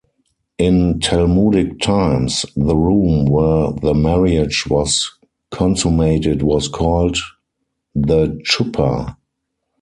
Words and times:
In 0.57 0.99
Talmudic 0.99 1.77
times, 1.79 2.43
the 2.55 2.75
room 2.75 3.25
where 3.27 3.71
the 3.71 3.93
marriage 3.93 4.65
was 4.67 5.11
consummated 5.51 6.41
was 6.41 6.67
called 6.67 7.17
the 7.93 8.41
"chuppah". 8.43 9.15